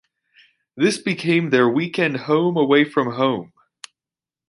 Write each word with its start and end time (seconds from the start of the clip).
This 0.75 0.97
became 0.97 1.51
their 1.51 1.69
weekend 1.69 2.17
home 2.17 2.57
away 2.57 2.85
from 2.85 3.13
home. 3.17 3.53